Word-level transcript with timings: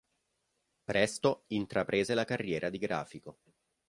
Presto 0.83 1.43
intraprese 1.49 2.15
la 2.15 2.25
carriera 2.25 2.71
di 2.71 2.79
grafico. 2.79 3.37